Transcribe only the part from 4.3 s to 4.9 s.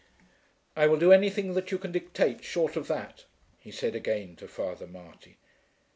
to Father